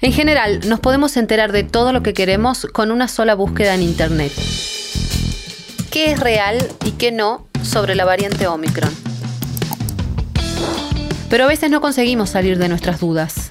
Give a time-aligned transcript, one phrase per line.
[0.00, 3.82] En general, nos podemos enterar de todo lo que queremos con una sola búsqueda en
[3.82, 4.32] Internet.
[5.90, 8.94] ¿Qué es real y qué no sobre la variante Omicron?
[11.28, 13.50] Pero a veces no conseguimos salir de nuestras dudas.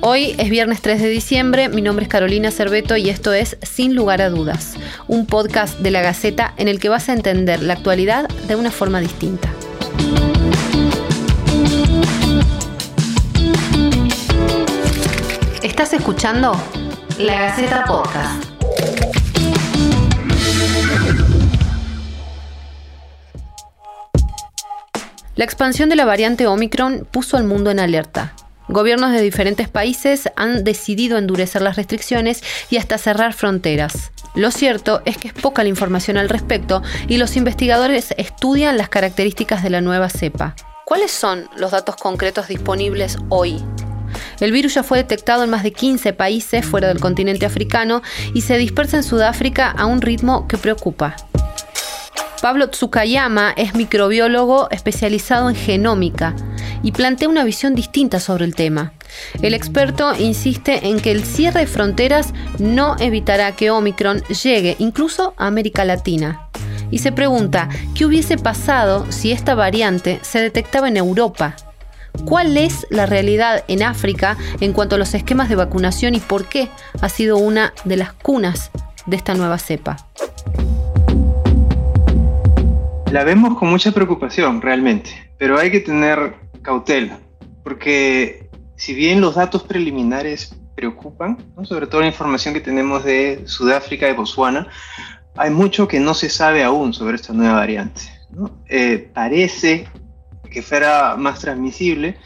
[0.00, 3.94] Hoy es viernes 3 de diciembre, mi nombre es Carolina Cerveto y esto es Sin
[3.96, 4.74] lugar a dudas,
[5.08, 8.70] un podcast de la Gaceta en el que vas a entender la actualidad de una
[8.70, 9.50] forma distinta.
[15.62, 16.52] Estás escuchando
[17.18, 18.44] La Gaceta Podcast.
[25.36, 28.32] La expansión de la variante Omicron puso al mundo en alerta.
[28.68, 34.12] Gobiernos de diferentes países han decidido endurecer las restricciones y hasta cerrar fronteras.
[34.34, 38.88] Lo cierto es que es poca la información al respecto y los investigadores estudian las
[38.88, 40.56] características de la nueva cepa.
[40.86, 43.62] ¿Cuáles son los datos concretos disponibles hoy?
[44.40, 48.02] El virus ya fue detectado en más de 15 países fuera del continente africano
[48.34, 51.16] y se dispersa en Sudáfrica a un ritmo que preocupa.
[52.40, 56.34] Pablo Tsukayama es microbiólogo especializado en genómica
[56.82, 58.94] y plantea una visión distinta sobre el tema.
[59.42, 65.34] El experto insiste en que el cierre de fronteras no evitará que Omicron llegue incluso
[65.36, 66.48] a América Latina.
[66.90, 71.56] Y se pregunta, ¿qué hubiese pasado si esta variante se detectaba en Europa?
[72.24, 76.46] ¿Cuál es la realidad en África en cuanto a los esquemas de vacunación y por
[76.46, 76.68] qué
[77.00, 78.70] ha sido una de las cunas
[79.06, 79.96] de esta nueva cepa?
[83.10, 87.18] La vemos con mucha preocupación realmente, pero hay que tener cautela,
[87.64, 94.08] porque si bien los datos preliminares preocupan, sobre todo la información que tenemos de Sudáfrica
[94.08, 94.68] y Botswana,
[95.36, 98.02] hay mucho que no se sabe aún sobre esta nueva variante.
[98.68, 99.88] Eh, parece
[100.50, 102.16] que fuera más transmisible,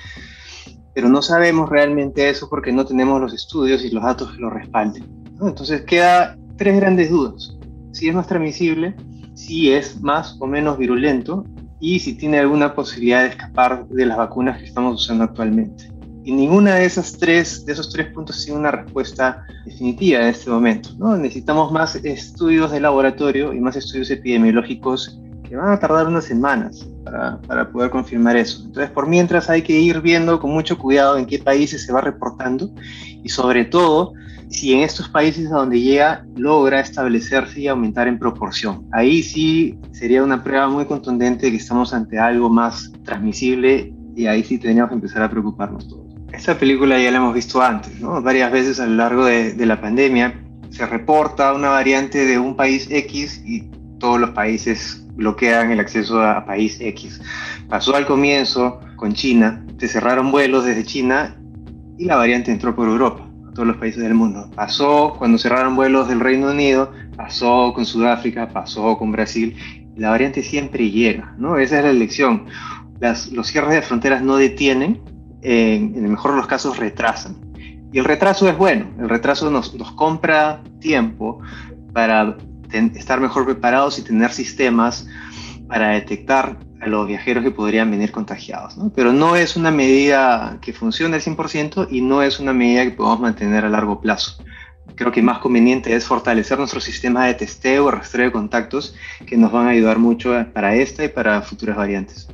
[0.95, 4.51] pero no sabemos realmente eso porque no tenemos los estudios y los datos que lo
[4.51, 5.05] respalden.
[5.41, 7.57] Entonces queda tres grandes dudas.
[7.93, 8.95] Si es más transmisible,
[9.35, 11.45] si es más o menos virulento
[11.81, 15.91] y si tiene alguna posibilidad de escapar de las vacunas que estamos usando actualmente.
[16.25, 20.49] Y ninguna de esas tres, de esos tres puntos tiene una respuesta definitiva en este
[20.49, 20.91] momento.
[20.97, 21.17] ¿no?
[21.17, 26.89] Necesitamos más estudios de laboratorio y más estudios epidemiológicos que van a tardar unas semanas
[27.05, 28.63] para, para, poder confirmar eso.
[28.65, 32.01] Entonces, por mientras hay que ir viendo con mucho cuidado en qué países se va
[32.01, 32.71] reportando
[33.23, 34.15] y sobre todo
[34.49, 38.87] si en estos países a donde llega logra establecerse y aumentar en proporción.
[38.93, 44.27] Ahí sí sería una prueba muy contundente de que estamos ante algo más transmisible y
[44.27, 46.05] ahí sí tendríamos que empezar a preocuparnos todos.
[46.33, 48.21] Esta película ya la hemos visto antes, ¿no?
[48.21, 50.41] varias veces a lo largo de, de la pandemia.
[50.71, 56.21] Se reporta una variante de un país X y todos los países bloquean el acceso
[56.23, 57.21] a país X.
[57.69, 61.37] Pasó al comienzo con China, se cerraron vuelos desde China
[61.99, 64.51] y la variante entró por Europa, a todos los países del mundo.
[64.55, 69.57] Pasó cuando cerraron vuelos del Reino Unido, pasó con Sudáfrica, pasó con Brasil.
[69.97, 71.57] La variante siempre llega, ¿no?
[71.57, 72.47] Esa es la elección.
[73.01, 75.01] Las, los cierres de fronteras no detienen,
[75.43, 77.37] en, en el mejor de los casos retrasan.
[77.93, 81.39] Y el retraso es bueno, el retraso nos, nos compra tiempo
[81.93, 82.37] para
[82.75, 85.07] estar mejor preparados y tener sistemas
[85.69, 88.77] para detectar a los viajeros que podrían venir contagiados.
[88.95, 92.91] Pero no es una medida que funcione al 100% y no es una medida que
[92.91, 94.37] podamos mantener a largo plazo.
[94.97, 98.95] Creo que más conveniente es fortalecer nuestro sistema de testeo, rastreo de contactos,
[99.27, 102.29] que nos van a ayudar mucho para esta y para futuras variantes.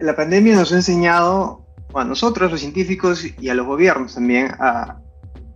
[0.00, 5.00] La, pandemia nos ha enseñado a nosotros, los científicos y a los gobiernos también, a,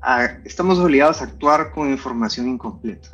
[0.02, 3.08] a, estamos obligados a actuar con información incompleta.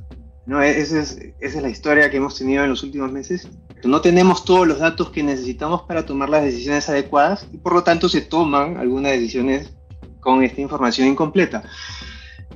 [0.49, 0.63] ¿No?
[0.63, 3.47] E-, esa es, esa es la historia que hemos tenido en los últimos meses.
[3.85, 7.85] No tenemos todos los datos que necesitamos para tomar las decisiones adecuadas y por lo
[7.85, 9.73] tanto se toman algunas decisiones
[10.19, 11.63] con esta información incompleta.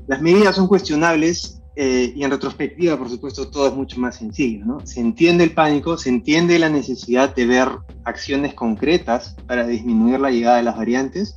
[0.09, 4.65] Las medidas son cuestionables eh, y en retrospectiva, por supuesto, todo es mucho más sencillo.
[4.65, 4.85] ¿no?
[4.85, 7.69] Se entiende el pánico, se entiende la necesidad de ver
[8.05, 11.35] acciones concretas para disminuir la llegada de las variantes,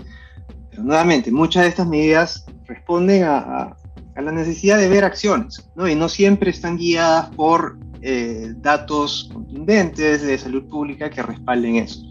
[0.71, 3.77] pero nuevamente, muchas de estas medidas responden a, a
[4.15, 5.87] a la necesidad de ver acciones, ¿no?
[5.87, 12.01] Y no siempre están guiadas por eh, datos contundentes de salud pública que respalden eso.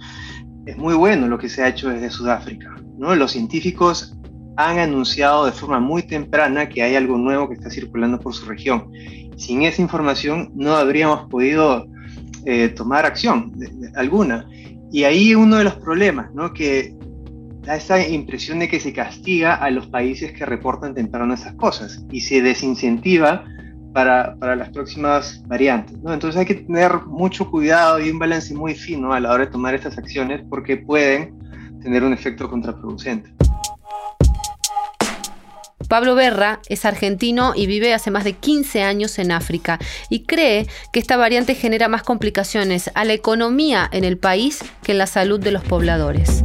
[0.66, 3.14] Es muy bueno lo que se ha hecho desde Sudáfrica, ¿no?
[3.14, 4.16] Los científicos
[4.56, 8.46] han anunciado de forma muy temprana que hay algo nuevo que está circulando por su
[8.46, 8.90] región.
[9.36, 11.86] Sin esa información no habríamos podido
[12.44, 13.52] eh, tomar acción
[13.96, 14.46] alguna.
[14.92, 16.52] Y ahí uno de los problemas, ¿no?
[16.52, 16.94] Que
[17.64, 22.04] da esa impresión de que se castiga a los países que reportan temprano esas cosas
[22.10, 23.44] y se desincentiva
[23.92, 25.96] para, para las próximas variantes.
[26.02, 26.12] ¿no?
[26.12, 29.52] Entonces hay que tener mucho cuidado y un balance muy fino a la hora de
[29.52, 31.38] tomar estas acciones porque pueden
[31.82, 33.30] tener un efecto contraproducente.
[35.88, 39.78] Pablo Berra es argentino y vive hace más de 15 años en África
[40.08, 44.92] y cree que esta variante genera más complicaciones a la economía en el país que
[44.92, 46.42] en la salud de los pobladores.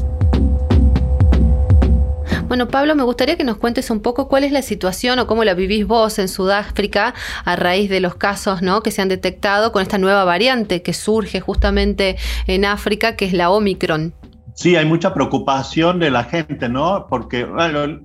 [2.50, 5.44] Bueno, Pablo, me gustaría que nos cuentes un poco cuál es la situación o cómo
[5.44, 7.14] la vivís vos en Sudáfrica
[7.46, 8.82] a raíz de los casos ¿no?
[8.82, 12.18] que se han detectado con esta nueva variante que surge justamente
[12.48, 14.16] en África, que es la Omicron.
[14.56, 17.06] Sí, hay mucha preocupación de la gente, ¿no?
[17.08, 18.00] Porque bueno,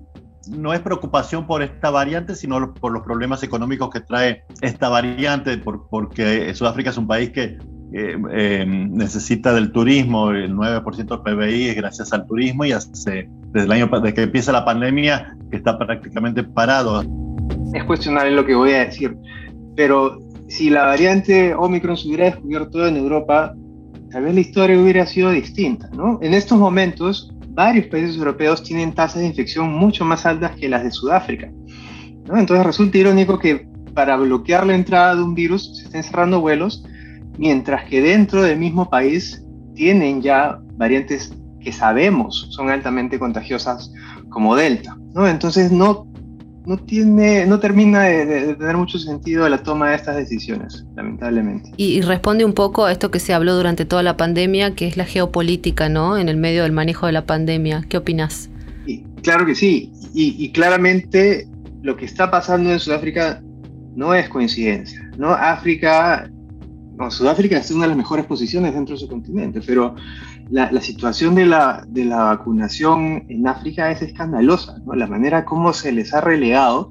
[0.50, 5.56] no es preocupación por esta variante, sino por los problemas económicos que trae esta variante,
[5.56, 7.56] porque Sudáfrica es un país que
[7.96, 13.66] eh, necesita del turismo, el 9% del PBI es gracias al turismo y hace, desde
[13.66, 17.04] el año desde que empieza la pandemia está prácticamente parado.
[17.72, 19.16] Es cuestionable lo que voy a decir,
[19.76, 20.18] pero
[20.48, 23.54] si la variante Omicron se hubiera descubierto en Europa,
[24.10, 26.18] tal vez la historia hubiera sido distinta, ¿no?
[26.20, 30.82] En estos momentos, varios países europeos tienen tasas de infección mucho más altas que las
[30.82, 31.48] de Sudáfrica,
[32.26, 32.38] ¿no?
[32.38, 36.84] Entonces resulta irónico que para bloquear la entrada de un virus se estén cerrando vuelos
[37.38, 39.44] mientras que dentro del mismo país
[39.74, 43.92] tienen ya variantes que sabemos son altamente contagiosas
[44.28, 44.96] como Delta.
[45.14, 45.26] ¿no?
[45.26, 46.06] Entonces no,
[46.66, 51.70] no, tiene, no termina de, tener mucho sentido la toma de estas decisiones, lamentablemente.
[51.76, 54.96] Y, responde un poco a esto que se habló durante toda la pandemia, que es
[54.96, 56.18] la geopolítica, ¿no?
[56.18, 57.84] En el medio del manejo de la pandemia.
[57.88, 58.50] ¿Qué opinas?
[59.22, 59.90] claro que sí.
[60.12, 61.48] Y, y, claramente
[61.80, 63.42] lo que está pasando en Sudáfrica
[63.96, 65.30] no es coincidencia, ¿no?
[65.30, 66.30] África
[67.10, 69.94] Sudáfrica está en una de las mejores posiciones dentro de su continente, pero
[70.50, 75.92] la, situación de la, de la, vacunación en África es escandalosa, la manera como se
[75.92, 76.90] les ha relegado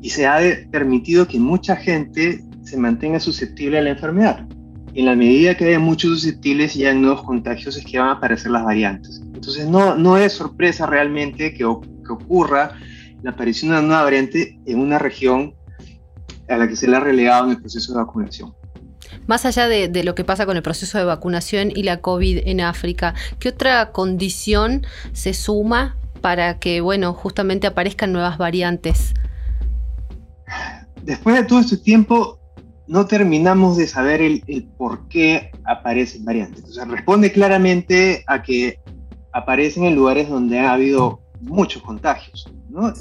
[0.00, 0.38] y se ha
[0.70, 4.46] permitido que mucha gente se mantenga susceptible a la enfermedad.
[4.94, 8.12] En la medida que haya muchos susceptibles y hay nuevos contagios es que van a
[8.12, 9.22] aparecer las variantes.
[9.34, 12.76] Entonces no, no es sorpresa realmente que, que ocurra
[13.22, 15.54] la aparición de una nueva variante en una región
[16.48, 18.52] a la que se le ha relegado en el proceso de vacunación.
[19.26, 22.60] Más allá de, lo que pasa con el proceso de vacunación y la COVID en
[22.60, 29.14] África, ¿qué otra condición se suma para que, bueno, justamente aparezcan nuevas variantes?
[31.02, 32.38] Después de todo este tiempo,
[32.86, 36.64] no terminamos de saber el, por qué aparecen variantes.
[36.64, 38.78] O sea, responde claramente a que
[39.32, 42.92] aparecen en lugares donde ha habido muchos contagios, ¿no?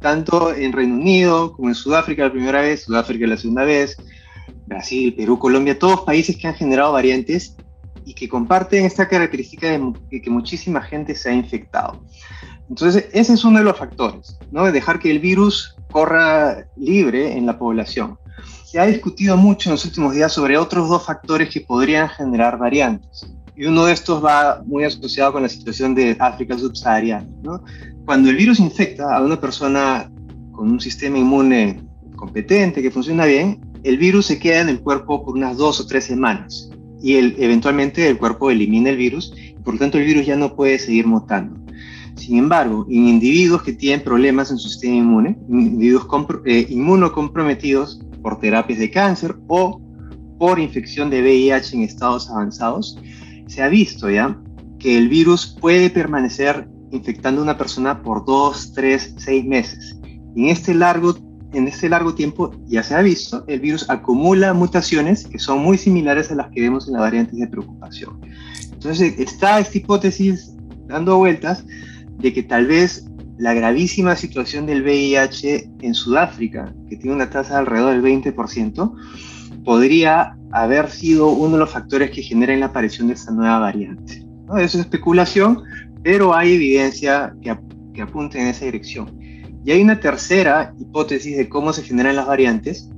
[0.00, 3.96] Tanto en Reino Unido como en Sudáfrica la primera vez, Sudáfrica la segunda vez,
[4.68, 7.56] Brasil, Perú, Colombia, todos países que han generado variantes
[8.04, 9.66] y que comparten esta característica
[10.10, 12.00] de que muchísima gente se ha infectado.
[12.68, 14.64] Entonces, ese es uno de los factores, ¿no?
[14.64, 18.18] De dejar que el virus corra libre en la población.
[18.64, 22.58] Se ha discutido mucho en los últimos días sobre otros dos factores que podrían generar
[22.58, 23.26] variantes.
[23.56, 27.26] Y uno de estos va muy asociado con la situación de África subsahariana.
[27.42, 27.64] ¿no?
[28.04, 30.10] Cuando el virus infecta a una persona
[30.52, 31.82] con un sistema inmune
[32.14, 35.86] competente, que funciona bien, el virus se queda en el cuerpo por unas dos o
[35.86, 36.70] tres semanas
[37.00, 40.54] y eventualmente el cuerpo elimina el virus y por lo tanto el virus ya no
[40.54, 41.58] puede seguir mutando.
[42.14, 46.06] Sin embargo, en individuos que tienen problemas en su sistema inmune, individuos
[46.44, 49.80] eh, inmunocomprometidos por terapias de cáncer o
[50.38, 52.98] por infección de VIH en estados avanzados,
[53.46, 54.38] se ha visto ya
[54.78, 59.98] que el virus puede permanecer infectando a una persona por dos, tres, seis meses.
[60.36, 61.16] En este largo
[61.52, 65.78] en este largo tiempo ya se ha visto, el virus acumula mutaciones que son muy
[65.78, 68.20] similares a las que vemos en las variantes de preocupación.
[68.72, 70.54] Entonces está esta hipótesis
[70.86, 71.64] dando vueltas
[72.18, 73.06] de que tal vez
[73.38, 78.94] la gravísima situación del VIH en Sudáfrica, que tiene una tasa de alrededor del 20%,
[79.64, 84.24] podría haber sido uno de los factores que generan la aparición de esta nueva variante.
[84.46, 84.58] ¿no?
[84.58, 85.62] Eso es especulación,
[86.02, 87.56] pero hay evidencia que,
[87.94, 89.18] que apunta en esa dirección.
[89.68, 92.88] Y hay una tercera hipótesis de cómo se generan las variantes,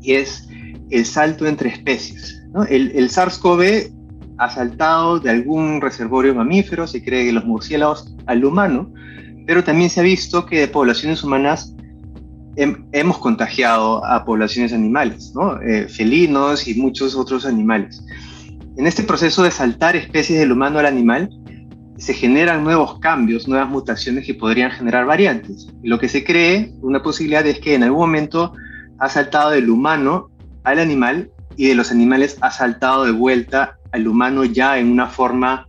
[0.00, 0.46] y es
[0.88, 2.44] el salto entre especies.
[2.68, 3.92] El, SARS-CoV
[4.38, 8.92] ha saltado de algún reservorio mamífero, se cree que los murciélagos al humano,
[9.48, 11.74] pero también se ha visto que de poblaciones humanas
[12.54, 15.32] hemos contagiado a poblaciones animales,
[15.66, 18.00] eh, felinos y muchos otros animales.
[18.76, 21.30] En este proceso de saltar especies del humano al animal,
[22.00, 25.68] se generan nuevos cambios, nuevas mutaciones que podrían generar variantes.
[25.82, 28.54] lo que se cree, una posibilidad es que en algún momento
[28.98, 30.30] ha saltado del humano
[30.64, 35.08] al animal y de los animales ha saltado de vuelta al humano ya en una
[35.08, 35.68] forma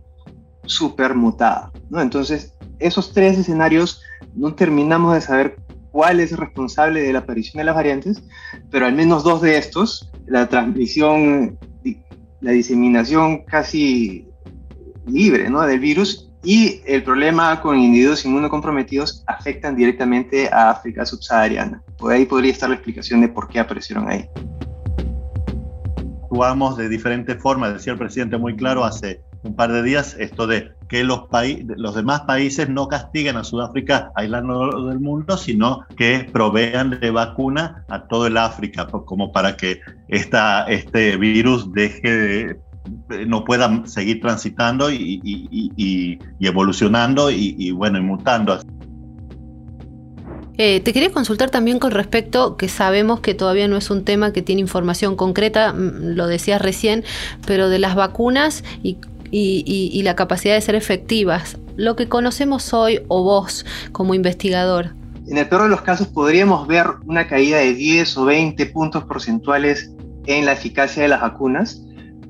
[0.64, 1.70] súper mutada.
[1.94, 4.00] Entonces, esos tres escenarios
[4.34, 5.56] no terminamos de saber
[5.90, 8.22] cuál es el responsable de la aparición de las variantes,
[8.70, 11.58] pero al menos dos de estos, la transmisión,
[12.40, 14.31] la diseminación casi
[15.06, 15.62] libre ¿no?
[15.62, 21.82] del virus Y el problema con individuos inmunocomprometidos afectan directamente a África subsahariana.
[21.98, 24.28] Por ahí podría estar la explicación de por qué aparecieron ahí.
[26.22, 30.46] Actuamos de diferentes formas, decía el presidente muy claro hace un par de días, esto
[30.46, 31.22] de que los,
[31.76, 37.84] los demás países no castiguen a Sudáfrica aislando del mundo, sino que provean de vacuna
[37.88, 42.60] a todo el África, como para que esta, este virus deje de
[43.26, 48.60] no puedan seguir transitando y, evolucionando y, bueno, y mutando.
[50.58, 54.32] Eh, te quería consultar también con respecto, que sabemos que todavía no es un tema
[54.32, 57.04] que tiene información concreta, mm, lo decías recién,
[57.46, 58.98] pero de las vacunas y,
[59.30, 64.94] y la capacidad de ser efectivas, lo que conocemos hoy o vos como investigador.
[65.26, 69.04] En el peor de los casos podríamos ver una caída de 10 o 20 puntos
[69.04, 69.90] porcentuales
[70.26, 71.82] en la eficacia de las vacunas,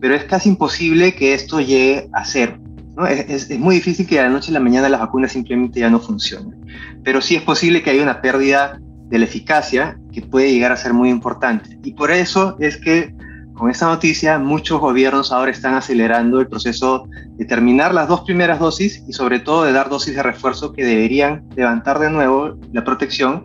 [0.03, 2.59] pero es casi imposible que esto llegue a cero.
[2.97, 3.07] ¿no?
[3.07, 5.89] Es, es, muy difícil que de la noche a la mañana las vacunas simplemente ya
[5.91, 6.67] no funcionen,
[7.05, 10.77] pero sí es posible que haya una pérdida de la eficacia que puede llegar a
[10.77, 11.79] ser muy importante.
[11.85, 13.15] Y por eso es que
[13.55, 17.05] con esta noticia muchos gobiernos ahora están acelerando el proceso
[17.37, 20.85] de terminar las dos primeras dosis y sobre todo de dar dosis de refuerzo que
[20.85, 23.45] deberían levantar de nuevo la protección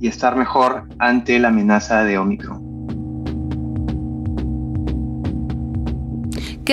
[0.00, 2.71] y estar mejor ante la amenaza de Omicron.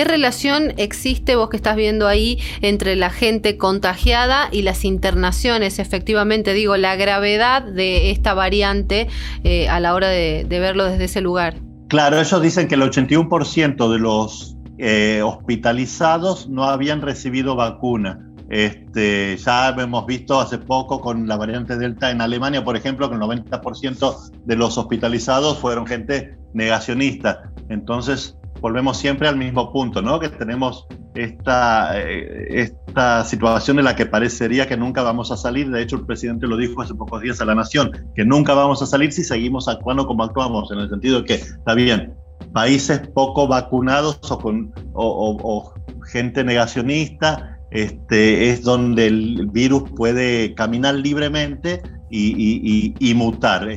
[0.00, 5.78] ¿Qué relación existe, vos que estás viendo ahí, entre la gente contagiada y las internaciones?
[5.78, 9.08] Efectivamente, digo, la gravedad de esta variante
[9.44, 11.56] eh, a la hora de, verlo desde ese lugar.
[11.88, 18.26] Claro, ellos dicen que el 81% de los eh, hospitalizados no habían recibido vacuna.
[18.48, 23.16] Este, ya hemos visto hace poco con la variante Delta en Alemania, por ejemplo, que
[23.16, 27.52] el 90% de los hospitalizados fueron gente negacionista.
[27.68, 30.20] Entonces, volvemos siempre al mismo punto, ¿no?
[30.20, 35.70] Que tenemos esta, eh, esta situación en la que parecería que nunca vamos a salir.
[35.70, 38.82] De hecho, el presidente lo dijo hace pocos días a la Nación, que nunca vamos
[38.82, 42.14] a salir si seguimos actuando como actuamos, en el sentido de que, está bien,
[42.52, 45.74] países poco vacunados o, con, o,
[46.12, 53.76] gente negacionista, este, es donde el virus puede caminar libremente y, y mutar.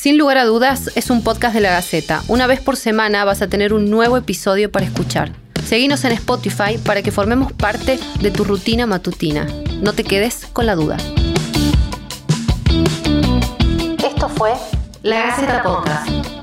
[0.00, 2.22] Sin lugar a dudas, es un podcast de la Gaceta.
[2.28, 5.32] Una vez por semana vas a tener un nuevo episodio para escuchar.
[5.66, 9.48] Seguinos en Spotify para que formemos parte de tu rutina matutina.
[9.82, 10.98] No te quedes con la duda.
[14.06, 14.52] Esto fue
[15.02, 16.37] La Gaceta Podcast.